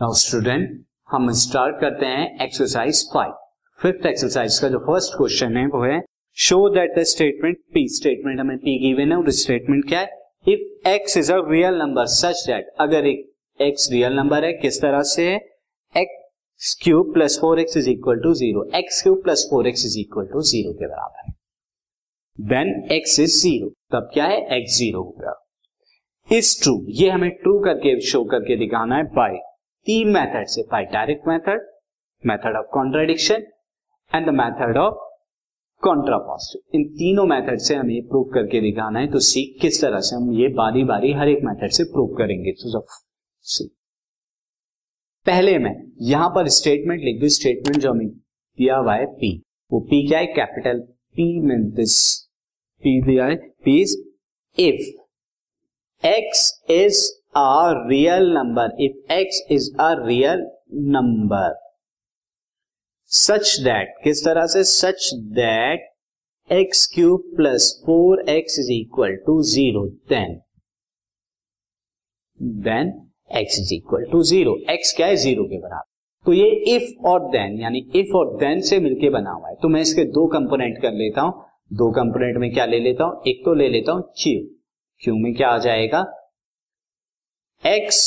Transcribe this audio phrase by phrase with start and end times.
[0.00, 0.70] Now student
[1.08, 3.32] हम start करते हैं एक्सरसाइज फाइव
[3.78, 6.00] फिफ्थ एक्सरसाइज का जो फ़र्स्ट क्वेश्चन है, वो है
[6.36, 10.08] show that the statement P statement हमें पी गिवन है और स्टेटमेंट क्या है?
[10.48, 13.24] If X is a real number such that अगर एक
[13.60, 15.40] एक्स रियल नंबर है, किस तरह से है?
[15.94, 19.98] X cube plus four X is equal to zero X cube plus four X is
[20.00, 21.34] equal to zero के बराबर है।
[22.38, 24.46] देन एक्स इज़ ज़ीरो तब क्या है?
[24.58, 25.34] एक्स ज़ीरो होगा
[26.28, 29.38] इज़ ट्रू ये हमें ट्रू करके शो करके दिखाना है बाय
[29.86, 31.66] तीन मेथड से by direct method
[32.24, 33.46] method of contradiction
[34.12, 34.94] and the method of
[35.82, 40.16] contrapositive इन तीनों मेथड से हमें प्रूव करके दिखाना है तो सी किस तरह से
[40.16, 42.84] हम ये बारी बारी हर एक मेथड से प्रूव करेंगे। तो
[43.44, 43.64] सी
[45.26, 49.30] पहले मैं, यहाँ पर स्टेटमेंट लिख दू स्टेटमेंट जो हमें दिया हुआ है पी
[49.70, 50.26] वो पी क्या है?
[50.26, 50.80] Capital
[51.16, 51.98] P mean this
[52.82, 53.96] P दिया है P is
[54.58, 57.04] if X is
[57.38, 60.40] a real number, if x is a real
[60.92, 61.48] number,
[63.12, 64.64] such that, किस तरह से?
[64.64, 65.76] Such that
[66.52, 70.40] x cube plus 4x is equal to 0, then
[72.56, 72.86] then
[73.36, 74.54] x is equal to 0.
[74.70, 75.16] x क्या है?
[75.16, 75.82] Zero के बराबर.
[76.26, 79.68] तो ये if और देन यानी इफ़ और देन से मिलके बना हुआ है। तो
[79.68, 83.22] मैं इसके दो कंपोनेंट कर लेता हूँ। दो कंपोनेंट में क्या ले लेता हूँ?
[83.26, 84.40] एक तो ले लेता हूँ क्यू
[85.04, 86.15] क्यू में क्या आ जाएगा?
[87.62, 87.98] X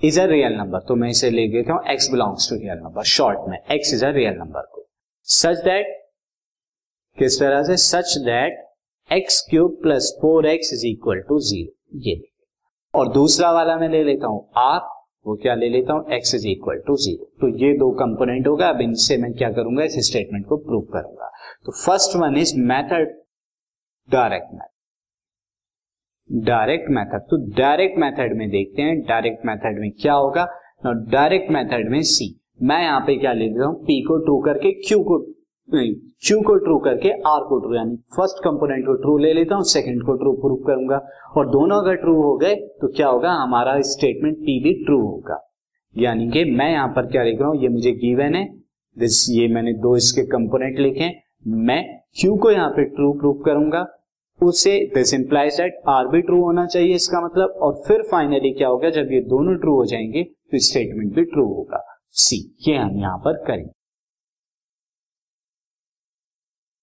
[0.00, 3.02] is a real number तो मैं इसे ले देता हूँ X belongs to real number
[3.08, 4.86] short में X is a real number को।
[5.28, 5.86] सच दैट
[7.18, 7.76] किस तरह से?
[7.76, 8.58] Such that
[9.10, 12.20] X cube plus four X is equal to zero ये
[12.94, 14.80] और दूसरा वाला मैं ले लेता हूँ। आर
[15.26, 16.12] वो क्या ले लेता हूँ?
[16.12, 19.84] X is equal to zero तो ये दो कंपोनेंट होगा। अब इनसे मैं क्या करूँगा?
[19.84, 21.30] इस स्टेटमेंट को प्रूव करूँगा।
[21.64, 23.16] तो first one is method
[24.08, 24.71] direct method
[26.30, 30.46] direct method तो डायरेक्ट मेथड में देखते हैं डायरेक्ट मेथड में क्या होगा?
[30.84, 33.74] डायरेक्ट मेथड में सी मैं यहाँ पे क्या ले लेता हूँ?
[33.76, 35.18] पी को ट्रू करके क्यू को
[35.68, 39.64] क्यू को ट्रू करके आर को ट्रू यानी फ़र्स्ट कंपोनेंट को ट्रू ले लेता हूँ
[39.66, 41.00] सेकंड को ट्रू प्रूव करूँगा।
[41.36, 43.32] और दोनों अगर ट्रू हो गए तो क्या होगा?
[43.32, 45.38] हमारा स्टेटमेंट पी भी ट्रू होगा।
[45.94, 47.62] यानी कि मैं यहाँ पर क्या लिख रहा हूँ?
[47.62, 48.44] ये मुझे गिवन है।
[48.96, 51.10] दिस ये मैंने दो इसके कंपोनेंट लिखे
[51.62, 51.82] मैं
[52.16, 53.86] क्यू को यहाँ पे ट्रू प्रूव करूँगा।
[54.42, 58.68] उससे दिस इंप्लाइज दैट आर भी ट्रू होना चाहिए इसका मतलब। और फिर फाइनली क्या
[58.68, 61.84] होगा जब ये दोनों ट्रू हो जाएँगे तो स्टेटमेंट भी ट्रू होगा।
[62.16, 62.36] सी
[62.68, 63.70] ये हम यहाँ पर करेंगे।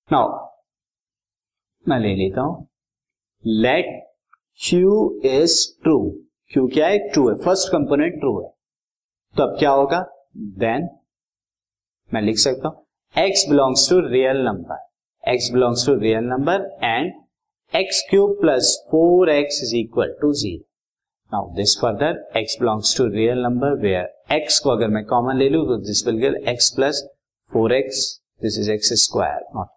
[0.09, 0.38] नाउ
[1.86, 2.68] मैं ले लेता हूँ।
[3.44, 3.86] Let
[4.59, 6.00] Q is true
[6.52, 6.97] Q क्या है?
[7.09, 8.50] ट्रू है। फ़र्स्ट कंपोनेंट ट्रू है।
[9.36, 10.00] तो अब क्या होगा?
[10.38, 10.90] देन
[12.12, 14.88] मैं लिख सकता हूँ। X belongs to real number
[15.24, 17.12] X belongs to real number and
[17.74, 20.63] X cube plus four X is equal to zero
[21.31, 25.50] now this further X belongs to real number where X को अगर मैं common ले
[25.50, 27.02] लू तो this will give X plus
[27.52, 28.00] four X
[28.41, 29.68] this is X square not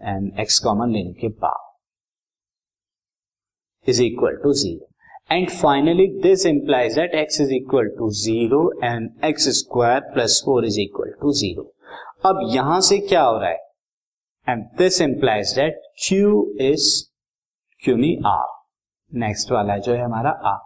[0.00, 1.68] and X common लेने के बाद
[3.86, 9.10] is equal to zero and finally this implies that X is equal to zero and
[9.24, 11.70] X square plus four is equal to zero
[12.24, 13.58] अब यहाँ से क्या हो रहा है?
[14.46, 17.09] And this implies that Q is
[17.84, 18.16] क्यों नहीं?
[18.26, 18.46] आर
[19.14, 20.58] नेक्स्ट वाला है जो है हमारा R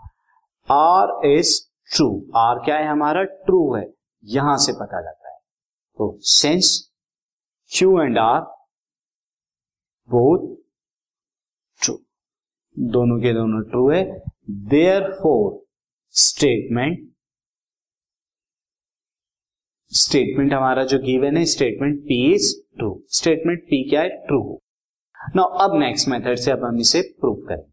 [0.70, 1.60] R is
[1.96, 3.22] true R क्या है हमारा?
[3.22, 3.84] ट्रू है।
[4.24, 5.38] यहाँ से पता लगता है।
[5.98, 6.92] तो since
[7.76, 8.40] Q and R
[10.10, 10.56] both
[11.84, 11.94] true
[12.78, 15.66] दोनों के दोनों ट्रू है। देयर फोर
[16.10, 16.98] स्टेटमेंट
[19.92, 24.08] स्टेटमेंट हमारा जो गिवन है statement P is true statement P क्या है?
[24.08, 24.60] ट्रू
[25.36, 27.64] नाउ अब नेक्स्ट मेथड से अब हम इसे प्रूव करें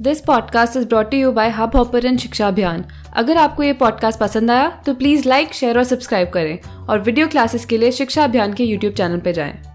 [0.00, 2.84] this podcast is brought you by Hubhopper शिक्षा अभियान
[3.16, 7.28] अगर आपको ये पॉडकास्ट पसंद आया तो प्लीज़ लाइक शेयर और सब्सक्राइब करें और वीडियो
[7.28, 9.73] क्लासेस के लिए शिक्षा अभियान के यूट्यूब चैनल पर जाएँ।